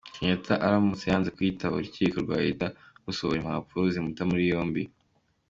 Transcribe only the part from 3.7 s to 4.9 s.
zimuta muri yombi.